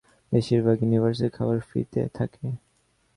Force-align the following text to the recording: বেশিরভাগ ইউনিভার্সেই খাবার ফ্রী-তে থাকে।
বেশিরভাগ 0.31 0.77
ইউনিভার্সেই 0.81 1.31
খাবার 1.33 1.57
ফ্রী-তে 1.59 2.01
থাকে। 2.13 2.45